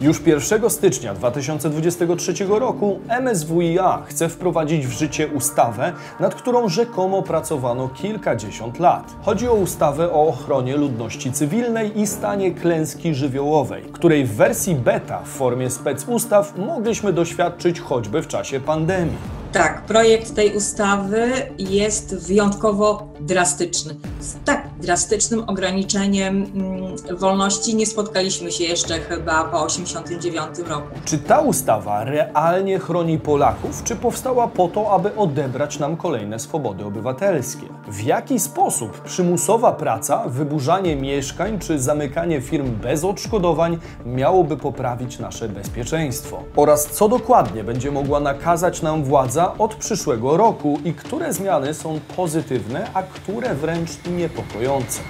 [0.00, 7.88] Już 1 stycznia 2023 roku MSWiA chce wprowadzić w życie ustawę, nad którą rzekomo pracowano
[7.88, 9.14] kilkadziesiąt lat.
[9.22, 15.22] Chodzi o ustawę o ochronie ludności cywilnej i stanie klęski żywiołowej, której w wersji beta
[15.24, 19.16] w formie specustaw mogliśmy doświadczyć choćby w czasie pandemii.
[19.52, 23.94] Tak, projekt tej ustawy jest wyjątkowo drastyczny.
[24.20, 30.86] Z tak drastycznym ograniczeniem mm, wolności nie spotkaliśmy się jeszcze chyba po 1989 roku.
[31.04, 36.84] Czy ta ustawa realnie chroni Polaków, czy powstała po to, aby odebrać nam kolejne swobody
[36.84, 37.66] obywatelskie?
[37.88, 45.48] W jaki sposób przymusowa praca, wyburzanie mieszkań czy zamykanie firm bez odszkodowań miałoby poprawić nasze
[45.48, 46.42] bezpieczeństwo?
[46.56, 52.00] Oraz co dokładnie będzie mogła nakazać nam władza od przyszłego roku i które zmiany są
[52.16, 54.67] pozytywne, a które wręcz niepokojące.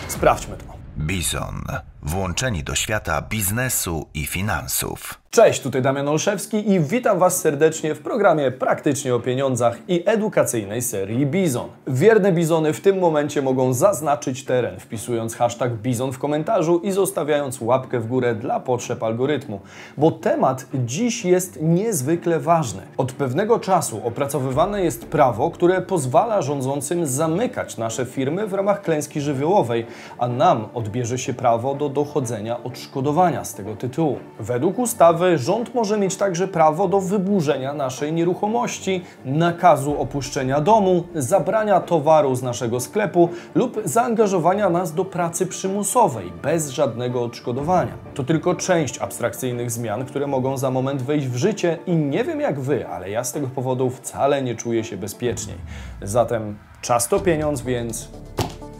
[0.09, 0.65] Sprawdźmy to.
[0.97, 1.63] Bizon.
[2.03, 5.21] Włączeni do świata biznesu i finansów.
[5.31, 10.83] Cześć, tutaj Damian Olszewski i witam Was serdecznie w programie Praktycznie o pieniądzach i edukacyjnej
[10.83, 11.69] serii Bizon.
[11.87, 17.61] Wierne bizony w tym momencie mogą zaznaczyć teren, wpisując hashtag Bizon w komentarzu i zostawiając
[17.61, 19.61] łapkę w górę dla potrzeb algorytmu,
[19.97, 22.83] bo temat dziś jest niezwykle ważny.
[22.97, 29.21] Od pewnego czasu opracowywane jest prawo, które pozwala rządzącym zamykać nasze firmy w ramach klęski
[29.21, 29.87] żywiołowej,
[30.19, 34.19] a nam odbierze się prawo do dochodzenia odszkodowania z tego tytułu.
[34.41, 41.81] Według ustawy rząd może mieć także prawo do wyburzenia naszej nieruchomości, nakazu opuszczenia domu, zabrania
[41.81, 47.93] towaru z naszego sklepu lub zaangażowania nas do pracy przymusowej bez żadnego odszkodowania.
[48.15, 52.41] To tylko część abstrakcyjnych zmian, które mogą za moment wejść w życie i nie wiem
[52.41, 55.57] jak wy, ale ja z tego powodu wcale nie czuję się bezpieczniej.
[56.03, 58.09] Zatem czas to pieniądz, więc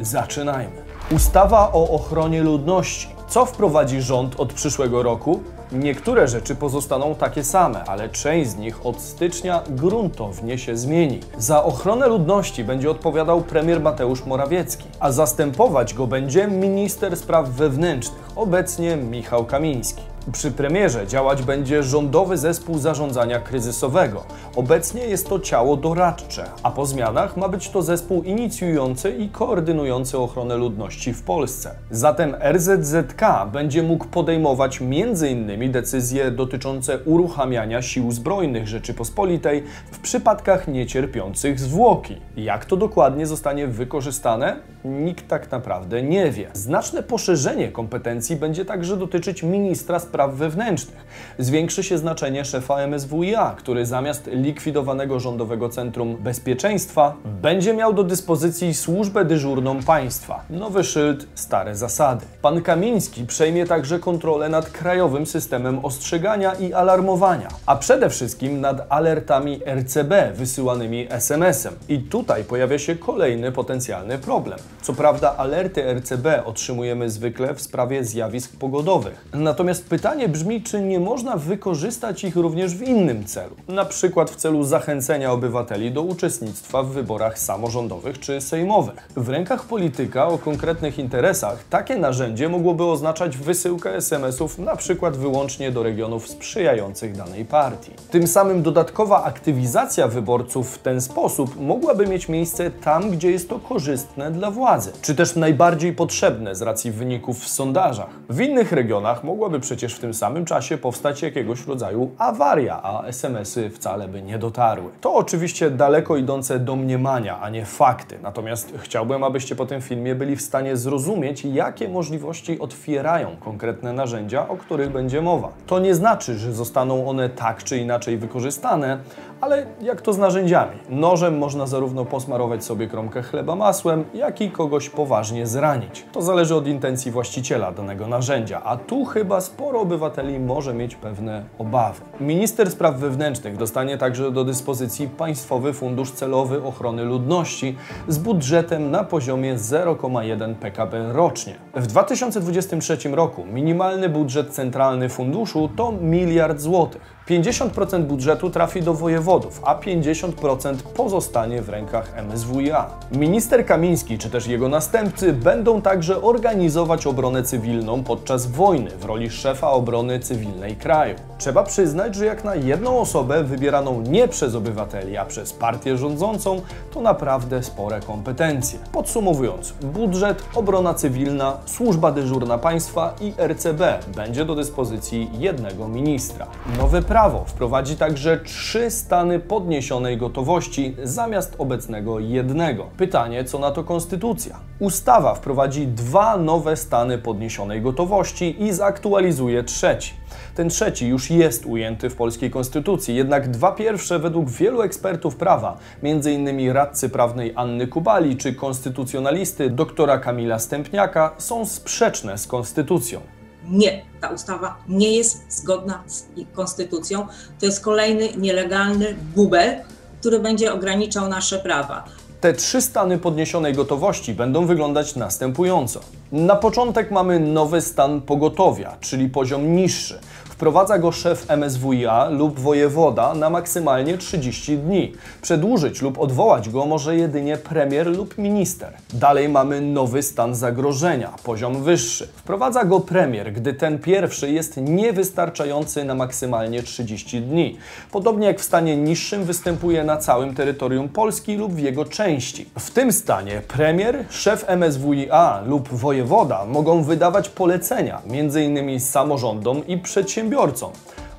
[0.01, 0.88] zaczynajmy.
[1.11, 3.09] Ustawa o ochronie ludności.
[3.29, 5.41] Co wprowadzi rząd od przyszłego roku?
[5.73, 11.21] Niektóre rzeczy pozostaną takie same, ale część z nich od stycznia gruntownie się zmieni.
[11.39, 18.29] Za ochronę ludności będzie odpowiadał premier Mateusz Morawiecki, a zastępować go będzie minister spraw wewnętrznych,
[18.37, 20.03] obecnie Michał Kamiński.
[20.33, 24.25] Przy premierze działać będzie Rządowy Zespół Zarządzania Kryzysowego.
[24.57, 30.19] Obecnie jest to ciało doradcze, a po zmianach ma być to zespół inicjujący i koordynujący
[30.19, 31.75] ochronę ludności w Polsce.
[31.91, 33.23] Zatem RZZK
[33.53, 35.73] będzie mógł podejmować m.in.
[35.73, 39.63] decyzje dotyczące uruchamiania sił zbrojnych Rzeczypospolitej
[39.93, 42.17] w przypadkach niecierpiących zwłoki.
[42.37, 44.57] Jak to dokładnie zostanie wykorzystane?
[44.85, 46.51] Nikt tak naprawdę nie wie.
[46.53, 51.07] Znaczne poszerzenie kompetencji będzie także dotyczyć ministra spraw spraw wewnętrznych.
[51.39, 58.75] Zwiększy się znaczenie szefa MSWiA, który zamiast likwidowanego Rządowego Centrum Bezpieczeństwa będzie miał do dyspozycji
[58.75, 60.45] służbę dyżurną państwa.
[60.51, 62.27] Nowy szyld, stare zasady.
[62.43, 68.87] Pan Kamiński przejmie także kontrolę nad krajowym systemem ostrzegania i alarmowania, a przede wszystkim nad
[68.89, 71.75] alertami RCB wysyłanymi SMS-em.
[71.89, 74.59] I tutaj pojawia się kolejny potencjalny problem.
[74.83, 79.25] Co prawda alerty RCB otrzymujemy zwykle w sprawie zjawisk pogodowych.
[79.35, 84.31] Natomiast pytanie Pytanie brzmi, czy nie można wykorzystać ich również w innym celu, na przykład
[84.31, 89.09] w celu zachęcenia obywateli do uczestnictwa w wyborach samorządowych czy sejmowych.
[89.17, 95.73] W rękach polityka o konkretnych interesach takie narzędzie mogłoby oznaczać wysyłkę SMS-ów na przykład wyłącznie
[95.73, 97.93] do regionów sprzyjających danej partii.
[98.11, 103.59] Tym samym dodatkowa aktywizacja wyborców w ten sposób mogłaby mieć miejsce tam, gdzie jest to
[103.59, 108.11] korzystne dla władzy, czy też najbardziej potrzebne z racji wyników w sondażach.
[108.29, 113.71] W innych regionach mogłaby przecież w tym samym czasie powstać jakiegoś rodzaju awaria, a SMS-y
[113.71, 114.91] wcale by nie dotarły.
[115.01, 118.19] To oczywiście daleko idące domniemania, a nie fakty.
[118.23, 124.49] Natomiast chciałbym, abyście po tym filmie byli w stanie zrozumieć, jakie możliwości otwierają konkretne narzędzia,
[124.49, 125.49] o których będzie mowa.
[125.67, 128.99] To nie znaczy, że zostaną one tak czy inaczej wykorzystane,
[129.41, 130.77] ale jak to z narzędziami?
[130.89, 136.05] Nożem można zarówno posmarować sobie kromkę chleba masłem, jak i kogoś poważnie zranić.
[136.13, 141.45] To zależy od intencji właściciela danego narzędzia, a tu chyba sporo obywateli może mieć pewne
[141.59, 142.01] obawy.
[142.21, 147.77] Minister Spraw Wewnętrznych dostanie także do dyspozycji Państwowy Fundusz Celowy Ochrony Ludności
[148.09, 151.55] z budżetem na poziomie 0,1 PKB rocznie.
[151.75, 157.18] W 2023 roku minimalny budżet centralny funduszu to miliard złotych.
[157.29, 162.91] 50% budżetu trafi do wojewodów, a 50% pozostanie w rękach MSWiA.
[163.13, 169.31] Minister Kamiński czy też jego następcy będą także organizować obronę cywilną podczas wojny w roli
[169.31, 171.15] szefa obrony cywilnej kraju.
[171.39, 176.61] Trzeba przyznać, że jak na jedną osobę wybieraną nie przez obywateli, a przez partię rządzącą,
[176.95, 178.79] to naprawdę spore kompetencje.
[178.93, 186.47] Podsumowując, budżet, obrona cywilna, służba dyżurna państwa i RCB będzie do dyspozycji jednego ministra.
[186.79, 192.87] Nowe prawo wprowadzi także trzy stany podniesionej gotowości zamiast obecnego jednego.
[192.97, 194.57] Pytanie, co na to konstytucja?
[194.79, 200.15] Ustawa wprowadzi dwa nowe stany podniesionej gotowości i zaktualizuje trzeci.
[200.55, 205.77] Ten trzeci już jest ujęty w polskiej konstytucji, jednak dwa pierwsze według wielu ekspertów prawa,
[206.03, 206.71] m.in.
[206.73, 213.38] radcy prawnej Anny Kubali czy konstytucjonalisty doktora Kamila Stępniaka, są sprzeczne z konstytucją.
[213.71, 217.27] Nie, ta ustawa nie jest zgodna z konstytucją.
[217.61, 219.77] To jest kolejny nielegalny bubel,
[220.21, 222.05] który będzie ograniczał nasze prawa.
[222.41, 226.01] Te trzy stany podniesionej gotowości będą wyglądać następująco.
[226.33, 230.21] Na początek mamy nowy stan pogotowia, czyli poziom niższy.
[230.59, 235.13] Wprowadza go szef MSWiA lub wojewoda na maksymalnie 30 dni.
[235.43, 238.93] Przedłużyć lub odwołać go może jedynie premier lub minister.
[239.13, 242.29] Dalej mamy nowy stan zagrożenia, poziom wyższy.
[242.37, 247.77] Wprowadza go premier, gdy ten pierwszy jest niewystarczający na maksymalnie 30 dni.
[248.13, 252.67] Podobnie jak w stanie niższym występuje na całym terytorium Polski lub w jego części.
[252.79, 259.01] W tym stanie premier, szef MSWiA lub wojewoda mogą wydawać polecenia, m.in.
[259.01, 260.48] samorządom i przedsiębiorcom.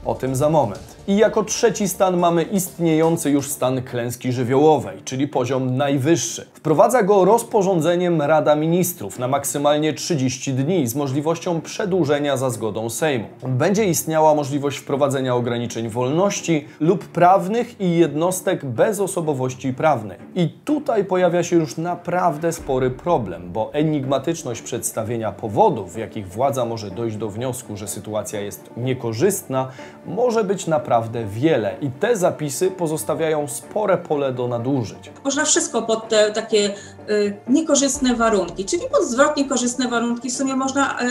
[0.06, 0.99] O tym za moment.
[1.10, 6.46] I jako trzeci stan mamy istniejący już stan klęski żywiołowej, czyli poziom najwyższy.
[6.54, 13.26] Wprowadza go rozporządzeniem Rada Ministrów na maksymalnie 30 dni z możliwością przedłużenia za zgodą Sejmu.
[13.48, 20.18] Będzie istniała możliwość wprowadzenia ograniczeń wolności lub prawnych i jednostek bez osobowości prawnej.
[20.36, 26.66] I tutaj pojawia się już naprawdę spory problem, bo enigmatyczność przedstawienia powodów, w jakich władza
[26.66, 29.68] może dojść do wniosku, że sytuacja jest niekorzystna,
[30.06, 35.12] może być naprawdę naprawdę wiele i te zapisy pozostawiają spore pole do nadużyć.
[35.24, 36.74] Można wszystko pod te takie
[37.10, 41.06] y, niekorzystne warunki, czyli pod zwrotnie korzystne warunki w sumie można y,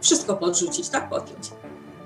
[0.00, 1.50] wszystko podrzucić, tak podjąć.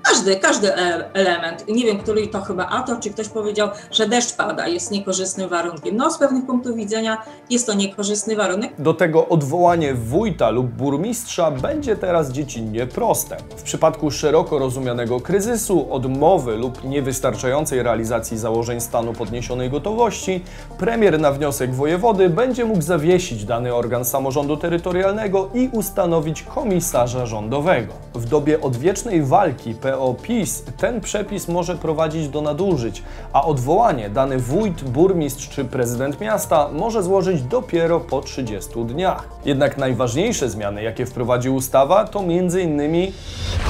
[0.09, 0.75] Każdy, każdy
[1.13, 1.67] element.
[1.67, 5.97] Nie wiem, który to chyba autor, czy ktoś powiedział, że deszcz pada, jest niekorzystnym warunkiem.
[5.97, 7.17] No, z pewnych punktów widzenia
[7.49, 8.71] jest to niekorzystny warunek.
[8.79, 13.37] Do tego odwołanie wójta lub burmistrza będzie teraz dziecinnie proste.
[13.57, 20.43] W przypadku szeroko rozumianego kryzysu, odmowy lub niewystarczającej realizacji założeń stanu podniesionej gotowości,
[20.77, 27.93] premier na wniosek wojewody będzie mógł zawiesić dany organ samorządu terytorialnego i ustanowić komisarza rządowego.
[28.13, 33.03] W dobie odwiecznej walki PO PO-PiS, ten przepis może prowadzić do nadużyć,
[33.33, 39.29] a odwołanie dany wójt, burmistrz czy prezydent miasta może złożyć dopiero po 30 dniach.
[39.45, 43.11] Jednak najważniejsze zmiany, jakie wprowadzi ustawa, to m.in.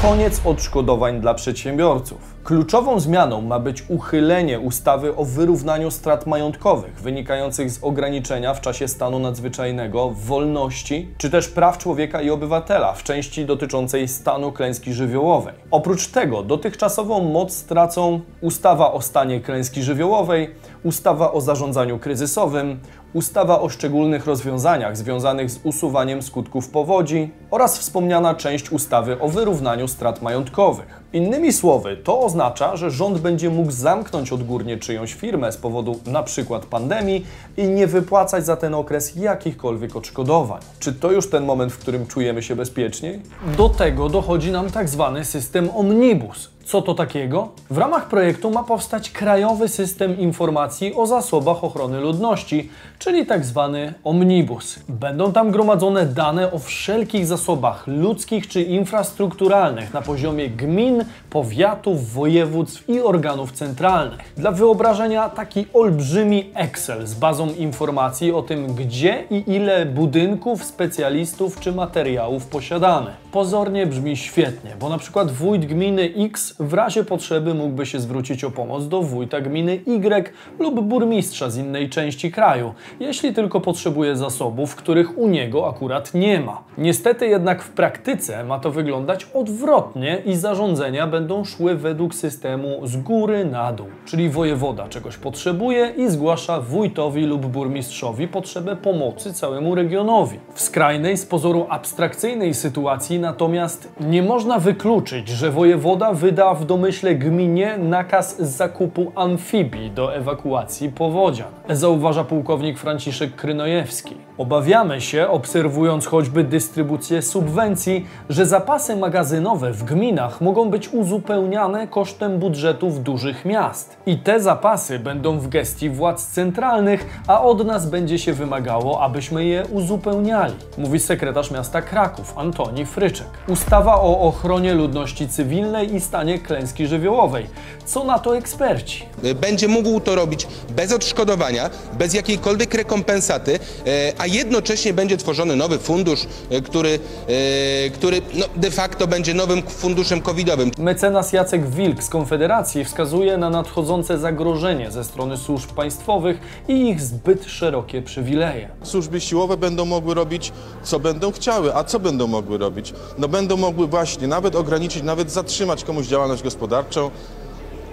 [0.02, 2.35] koniec odszkodowań dla przedsiębiorców.
[2.46, 8.88] Kluczową zmianą ma być uchylenie ustawy o wyrównaniu strat majątkowych wynikających z ograniczenia w czasie
[8.88, 15.54] stanu nadzwyczajnego wolności czy też praw człowieka i obywatela w części dotyczącej stanu klęski żywiołowej.
[15.72, 22.80] Oprócz tego dotychczasową moc stracą ustawa o stanie klęski żywiołowej, ustawa o zarządzaniu kryzysowym,
[23.14, 29.88] ustawa o szczególnych rozwiązaniach związanych z usuwaniem skutków powodzi oraz wspomniana część ustawy o wyrównaniu
[29.88, 31.05] strat majątkowych.
[31.16, 36.60] Innymi słowy, to oznacza, że rząd będzie mógł zamknąć odgórnie czyjąś firmę z powodu np.
[36.70, 37.26] pandemii
[37.58, 40.62] i nie wypłacać za ten okres jakichkolwiek odszkodowań.
[40.80, 43.22] Czy to już ten moment, w którym czujemy się bezpieczniej?
[43.58, 47.50] Do tego dochodzi nam tak zwany system omnibus, co to takiego?
[47.70, 52.70] W ramach projektu ma powstać krajowy system informacji o zasobach ochrony ludności,
[53.00, 54.80] czyli tak zwany omnibus.
[54.90, 62.90] Będą tam gromadzone dane o wszelkich zasobach ludzkich czy infrastrukturalnych na poziomie gmin, powiatów, województw
[62.90, 64.20] i organów centralnych.
[64.38, 71.60] Dla wyobrażenia taki olbrzymi Excel z bazą informacji o tym, gdzie i ile budynków, specjalistów
[71.60, 73.12] czy materiałów posiadamy.
[73.32, 78.44] Pozornie brzmi świetnie, bo na przykład wójt gminy X w razie potrzeby mógłby się zwrócić
[78.44, 84.16] o pomoc do wójta gminy Y lub burmistrza z innej części kraju, jeśli tylko potrzebuje
[84.16, 86.64] zasobów, których u niego akurat nie ma.
[86.78, 92.98] Niestety jednak w praktyce ma to wyglądać odwrotnie i zarządzenia będą szły według systemu z
[92.98, 99.76] góry na dół, czyli wojewoda czegoś potrzebuje i zgłasza wójtowi lub burmistrzowi potrzebę pomocy całemu
[99.76, 100.40] regionowi.
[100.54, 106.66] W skrajnej, z pozoru abstrakcyjnej sytuacji natomiast nie można wykluczyć, że wojewoda wyda wyda w
[106.66, 111.48] domyśle gminie nakaz zakupu amfibii do ewakuacji powodzian.
[111.70, 114.16] Zauważa pułkownik Franciszek Krynojewski.
[114.38, 122.40] Obawiamy się, obserwując choćby dystrybucję subwencji, że zapasy magazynowe w gminach mogą być uzupełniane kosztem
[122.40, 123.98] budżetów dużych miast.
[124.06, 129.46] I te zapasy będą w gestii władz centralnych, a od nas będzie się wymagało, abyśmy
[129.46, 133.28] je uzupełniali, mówi sekretarz miasta Kraków Antoni Fryczek.
[133.48, 137.48] Ustawa o ochronie ludności cywilnej i stanie klęski żywiołowej.
[137.86, 139.06] Co na to eksperci?
[139.42, 145.80] będzie mógł to robić bez odszkodowania, bez jakiejkolwiek rekompensaty, e, a jednocześnie będzie tworzony nowy
[145.80, 150.72] fundusz, e, który, e, który no, de facto będzie nowym funduszem covidowym.
[150.78, 157.02] Mecenas Jacek Wilk z Konfederacji wskazuje na nadchodzące zagrożenie ze strony służb państwowych i ich
[157.02, 158.70] zbyt szerokie przywileje.
[158.84, 160.52] Służby siłowe będą mogły robić,
[160.84, 161.76] co będą chciały.
[161.76, 162.94] A co będą mogły robić?
[163.18, 167.12] No będą mogły właśnie nawet ograniczyć, nawet zatrzymać komuś działalność gospodarczą,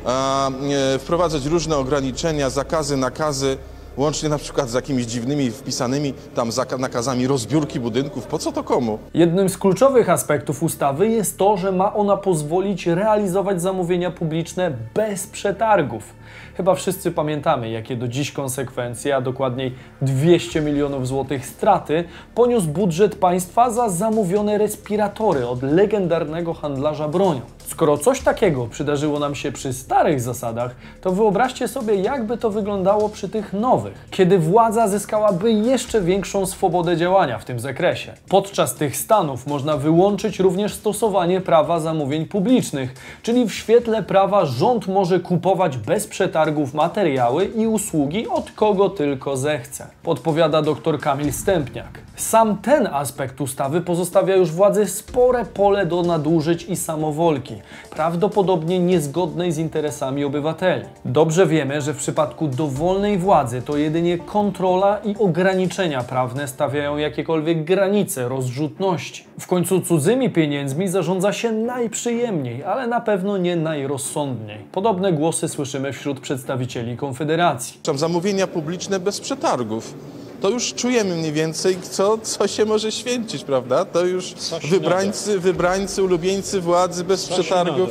[0.05, 0.51] a,
[0.95, 3.57] e, wprowadzać różne ograniczenia, zakazy, nakazy,
[3.97, 8.27] łącznie na przykład z jakimiś dziwnymi wpisanymi tam nakazami rozbiórki budynków.
[8.27, 8.99] Po co to komu?
[9.15, 15.27] Jednym z kluczowych aspektów ustawy jest to, że ma ona pozwolić realizować zamówienia publiczne bez
[15.27, 16.15] przetargów.
[16.57, 23.15] Chyba wszyscy pamiętamy, jakie do dziś konsekwencje, a dokładniej 200 milionów złotych straty poniósł budżet
[23.15, 27.41] państwa za zamówione respiratory od legendarnego handlarza bronią.
[27.73, 33.09] Skoro coś takiego przydarzyło nam się przy starych zasadach, to wyobraźcie sobie, jakby to wyglądało
[33.09, 38.12] przy tych nowych, kiedy władza zyskałaby jeszcze większą swobodę działania w tym zakresie.
[38.29, 44.88] Podczas tych stanów można wyłączyć również stosowanie prawa zamówień publicznych, czyli w świetle prawa rząd
[44.88, 49.87] może kupować bez przetargów materiały i usługi od kogo tylko zechce.
[50.02, 52.02] Podpowiada dr Kamil Stępniak.
[52.17, 59.52] Sam ten aspekt ustawy pozostawia już władzy spore pole do nadużyć i samowolki, prawdopodobnie niezgodnej
[59.52, 60.85] z interesami obywateli.
[61.04, 67.64] Dobrze wiemy, że w przypadku dowolnej władzy to jedynie kontrola i ograniczenia prawne stawiają jakiekolwiek
[67.64, 69.25] granice rozrzutności.
[69.40, 74.59] W końcu cudzymi pieniędzmi zarządza się najprzyjemniej, ale na pewno nie najrozsądniej.
[74.73, 77.81] Podobne głosy słyszymy wśród przedstawicieli Konfederacji.
[77.83, 79.95] Tam zamówienia publiczne bez przetargów.
[80.43, 83.85] To już czujemy mniej więcej, co, co się może święcić, prawda?
[83.85, 84.35] To już
[84.71, 87.89] wybrańcy, wybrańcy, ulubieńcy władzy bez przetargów.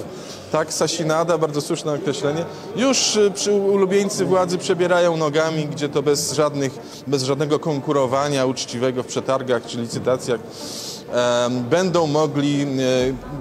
[0.51, 2.45] Tak, sasinada, bardzo słuszne określenie.
[2.75, 6.71] Już y, przy ulubieńcy władzy przebierają nogami, gdzie to bez, żadnych,
[7.07, 10.39] bez żadnego konkurowania uczciwego w przetargach czy licytacjach
[11.69, 12.61] będą mogli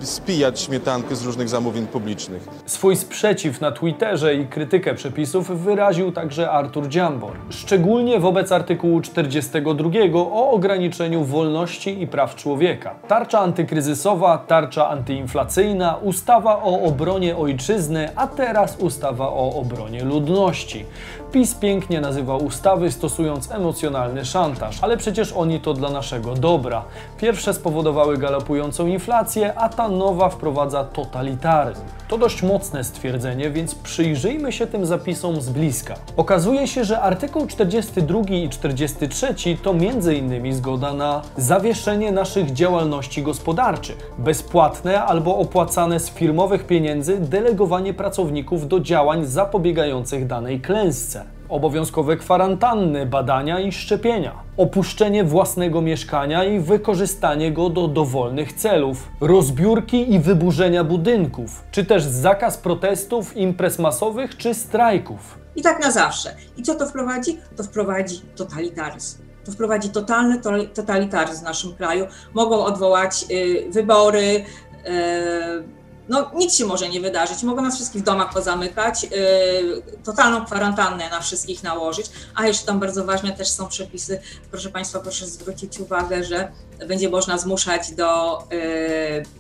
[0.01, 2.49] e, spijać śmietankę z różnych zamówień publicznych.
[2.67, 9.91] Swój sprzeciw na Twitterze i krytykę przepisów wyraził także Artur Dziambor, szczególnie wobec artykułu 42
[10.15, 12.95] o ograniczeniu wolności i praw człowieka.
[13.09, 20.85] Tarcza antykryzysowa, tarcza antyinflacyjna, ustawa o obronie ojczyzny, a teraz ustawa o obronie ludności.
[21.33, 26.85] PiS pięknie nazywa ustawy stosując emocjonalny szantaż, ale przecież oni to dla naszego dobra.
[27.19, 31.83] Pierwsze spowodowały galopującą inflację, a ta nowa wprowadza totalitaryzm.
[32.09, 35.95] To dość mocne stwierdzenie, więc przyjrzyjmy się tym zapisom z bliska.
[36.17, 40.55] Okazuje się, że artykuł 42 i 43 to m.in.
[40.55, 48.81] zgoda na zawieszenie naszych działalności gospodarczych, bezpłatne albo opłacane z firmowych pieniędzy delegowanie pracowników do
[48.81, 51.20] działań zapobiegających danej klęsce
[51.51, 60.15] obowiązkowe kwarantanny, badania i szczepienia, opuszczenie własnego mieszkania i wykorzystanie go do dowolnych celów, rozbiórki
[60.15, 65.39] i wyburzenia budynków, czy też zakaz protestów, imprez masowych czy strajków.
[65.57, 66.35] I tak na zawsze.
[66.57, 67.39] I co to wprowadzi?
[67.57, 69.19] To wprowadzi totalitaryzm.
[69.45, 72.07] To wprowadzi totalny to- totalitaryzm w naszym kraju.
[72.35, 74.45] Mogą odwołać y, wybory.
[74.87, 75.80] y,
[76.11, 77.43] no, nic się może nie wydarzyć.
[77.43, 82.07] Mogą nas wszystkich w domach pozamykać, y, totalną kwarantannę na wszystkich nałożyć.
[82.35, 84.21] A jeszcze tam bardzo ważne też są przepisy.
[84.51, 86.53] Proszę Państwa, proszę zwrócić uwagę, że
[86.89, 88.57] będzie można zmuszać do y,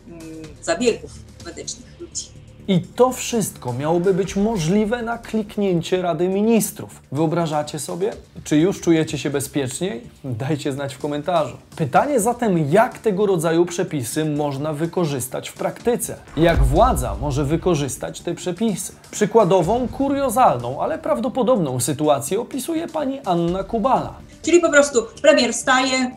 [0.07, 1.11] mm, zabiegów
[1.45, 2.39] medycznych ludzi.
[2.71, 7.03] I to wszystko miałoby być możliwe na kliknięcie Rady Ministrów.
[7.12, 8.12] Wyobrażacie sobie?
[8.45, 10.11] Czy już czujecie się bezpieczniej?
[10.25, 11.57] Dajcie znać w komentarzu.
[11.77, 16.17] Pytanie zatem, jak tego rodzaju przepisy można wykorzystać w praktyce?
[16.37, 18.93] Jak władza może wykorzystać te przepisy?
[19.11, 24.15] Przykładową, kuriozalną, ale prawdopodobną sytuację opisuje pani Anna Kubala.
[24.43, 26.11] Czyli po prostu premier wstaje,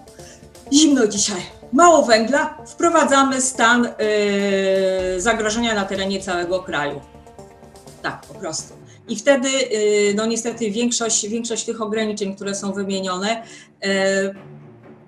[0.74, 7.01] zimno dzisiaj, mało węgla, wprowadzamy stan yy, zagrożenia na terenie całego kraju.
[8.01, 8.73] Tak, po prostu.
[9.07, 13.43] I wtedy, yy, no niestety, większość, większość tych ograniczeń, które są wymienione,
[13.83, 13.89] yy,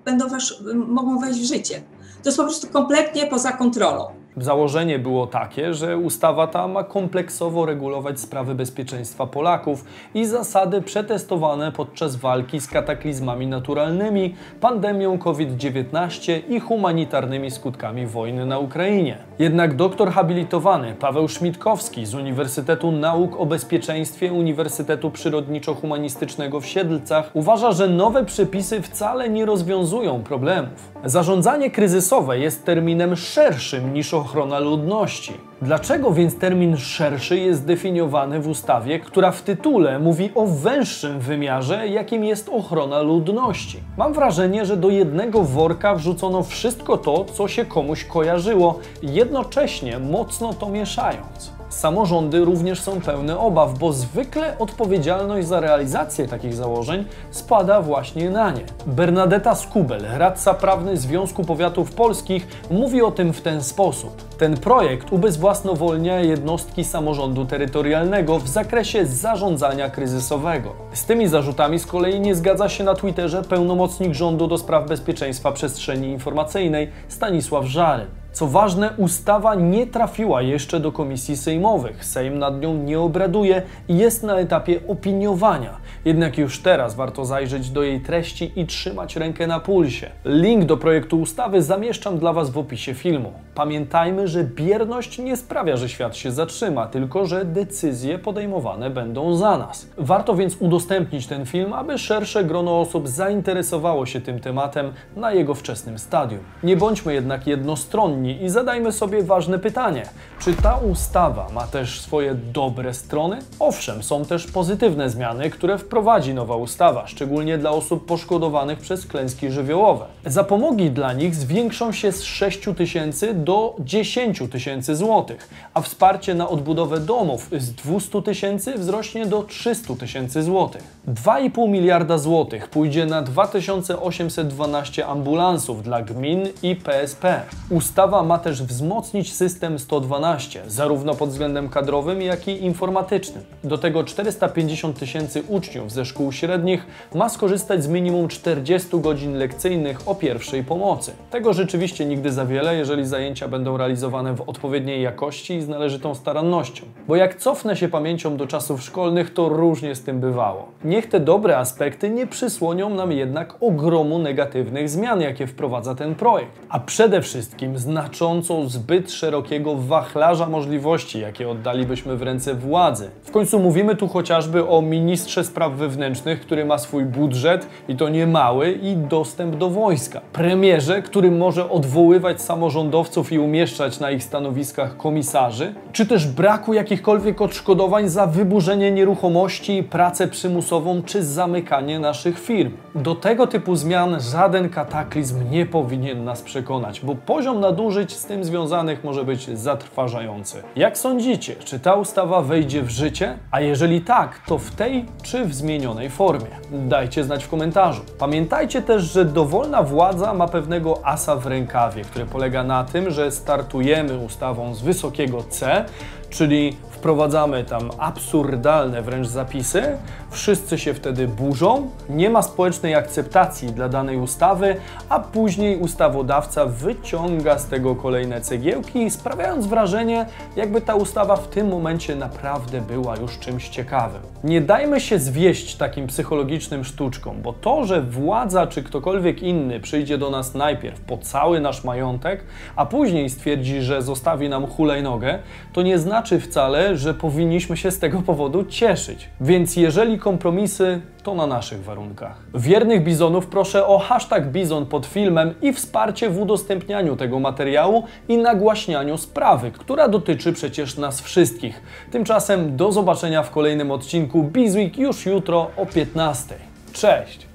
[0.04, 0.26] będą
[0.74, 1.82] mogą wejść w życie.
[2.22, 4.25] To jest po prostu kompletnie poza kontrolą.
[4.40, 11.72] Założenie było takie, że ustawa ta ma kompleksowo regulować sprawy bezpieczeństwa Polaków i zasady przetestowane
[11.72, 19.18] podczas walki z kataklizmami naturalnymi, pandemią COVID-19 i humanitarnymi skutkami wojny na Ukrainie.
[19.38, 27.72] Jednak doktor habilitowany Paweł Szmitkowski z Uniwersytetu Nauk o Bezpieczeństwie Uniwersytetu Przyrodniczo-Humanistycznego w Siedlcach uważa,
[27.72, 30.92] że nowe przepisy wcale nie rozwiązują problemów.
[31.04, 34.25] Zarządzanie kryzysowe jest terminem szerszym niż ochrona
[34.60, 35.32] ludności.
[35.62, 41.88] Dlaczego więc termin szerszy jest zdefiniowany w ustawie, która w tytule mówi o węższym wymiarze,
[41.88, 43.80] jakim jest ochrona ludności?
[43.96, 50.52] Mam wrażenie, że do jednego worka wrzucono wszystko to, co się komuś kojarzyło, jednocześnie mocno
[50.52, 51.55] to mieszając.
[51.68, 58.50] Samorządy również są pełne obaw, bo zwykle odpowiedzialność za realizację takich założeń spada właśnie na
[58.50, 58.62] nie.
[58.86, 64.22] Bernadetta Skubel, radca prawny Związku Powiatów Polskich, mówi o tym w ten sposób.
[64.38, 70.72] Ten projekt ubezwłasnowolnia jednostki samorządu terytorialnego w zakresie zarządzania kryzysowego.
[70.92, 75.52] Z tymi zarzutami z kolei nie zgadza się na Twitterze pełnomocnik rządu do spraw bezpieczeństwa
[75.52, 78.06] przestrzeni informacyjnej Stanisław Żary.
[78.36, 82.04] Co ważne, ustawa nie trafiła jeszcze do komisji sejmowych.
[82.04, 85.76] Sejm nad nią nie obraduje i jest na etapie opiniowania.
[86.04, 90.10] Jednak już teraz warto zajrzeć do jej treści i trzymać rękę na pulsie.
[90.24, 93.32] Link do projektu ustawy zamieszczam dla Was w opisie filmu.
[93.54, 99.58] Pamiętajmy, że bierność nie sprawia, że świat się zatrzyma, tylko że decyzje podejmowane będą za
[99.58, 99.88] nas.
[99.98, 105.54] Warto więc udostępnić ten film, aby szersze grono osób zainteresowało się tym tematem na jego
[105.54, 106.40] wczesnym stadium.
[106.62, 110.02] Nie bądźmy jednak jednostronni i zadajmy sobie ważne pytanie:
[110.38, 113.38] czy ta ustawa ma też swoje dobre strony?
[113.58, 119.50] Owszem, są też pozytywne zmiany, które wprowadzi nowa ustawa, szczególnie dla osób poszkodowanych przez klęski
[119.50, 120.04] żywiołowe.
[120.24, 126.48] Zapomogi dla nich zwiększą się z 6 tysięcy do 10 tysięcy złotych, a wsparcie na
[126.48, 130.82] odbudowę domów z 200 tysięcy wzrośnie do 300 tysięcy złotych.
[131.08, 137.42] 2,5 miliarda złotych pójdzie na 2812 ambulansów dla gmin i PSP.
[137.70, 143.44] Ustawa ma też wzmocnić system 112, zarówno pod względem kadrowym, jak i informatycznym.
[143.64, 150.08] Do tego 450 tysięcy uczniów ze szkół średnich ma skorzystać z minimum 40 godzin lekcyjnych
[150.08, 151.12] o pierwszej pomocy.
[151.30, 156.14] Tego rzeczywiście nigdy za wiele, jeżeli zajęcia będą realizowane w odpowiedniej jakości i z należytą
[156.14, 156.84] starannością.
[157.08, 160.68] Bo jak cofnę się pamięcią do czasów szkolnych, to różnie z tym bywało.
[160.84, 166.60] Niech te dobre aspekty nie przysłonią nam jednak ogromu negatywnych zmian, jakie wprowadza ten projekt.
[166.68, 173.10] A przede wszystkim znacząco zbyt szerokiego wachlarza możliwości, jakie oddalibyśmy w ręce władzy.
[173.22, 178.08] W końcu mówimy tu chociażby o ministrze spraw wewnętrznych, który ma swój budżet i to
[178.08, 180.20] nie mały i dostęp do wojska.
[180.32, 187.42] Premierze, który może odwoływać samorządowców i umieszczać na ich stanowiskach komisarzy, czy też braku jakichkolwiek
[187.42, 192.72] odszkodowań za wyburzenie nieruchomości, pracę przymusową czy zamykanie naszych firm.
[192.94, 198.44] Do tego typu zmian żaden kataklizm nie powinien nas przekonać, bo poziom nadużyć z tym
[198.44, 200.62] związanych może być zatrważający.
[200.76, 203.38] Jak sądzicie, czy ta ustawa wejdzie w życie?
[203.50, 206.48] A jeżeli tak, to w tej czy w zmienionej formie?
[206.70, 208.02] Dajcie znać w komentarzu.
[208.18, 213.30] Pamiętajcie też, że dowolna władza ma pewnego asa w rękawie, który polega na tym, że
[213.30, 215.84] startujemy ustawą z wysokiego C,
[216.30, 219.82] czyli wprowadzamy tam absurdalne wręcz zapisy,
[220.30, 224.76] wszyscy się wtedy burzą, nie ma społecznej akceptacji dla danej ustawy,
[225.08, 231.68] a później ustawodawca wyciąga z tego kolejne cegiełki, sprawiając wrażenie, jakby ta ustawa w tym
[231.68, 234.22] momencie naprawdę była już czymś ciekawym.
[234.44, 240.18] Nie dajmy się zwieść takim psychologicznym sztuczkom, bo to, że władza czy ktokolwiek inny przyjdzie
[240.18, 242.44] do nas najpierw po cały nasz majątek,
[242.76, 245.38] a później stwierdzi, że zostawi nam hulajnogę,
[245.72, 249.28] to nie znaczy wcale, że powinniśmy się z tego powodu cieszyć.
[249.40, 252.42] Więc jeżeli kompromisy, to na naszych warunkach.
[252.54, 258.38] Wiernych bizonów proszę o hashtag bizon pod filmem i wsparcie w udostępnianiu tego materiału i
[258.38, 261.82] nagłaśnianiu sprawy, która dotyczy przecież nas wszystkich.
[262.10, 266.54] Tymczasem do zobaczenia w kolejnym odcinku Bizweek już jutro o 15.
[266.92, 267.45] Cześć!